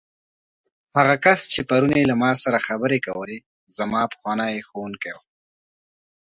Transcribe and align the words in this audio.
هغه 0.97 1.15
کس 1.25 1.39
چې 1.53 1.61
پرون 1.69 1.91
یې 1.99 2.03
له 2.11 2.15
ما 2.21 2.31
سره 2.43 2.65
خبرې 2.67 2.99
کولې، 3.07 3.37
زما 3.77 4.01
پخوانی 4.11 4.53
ښوونکی 4.67 5.11
و. 5.17 5.19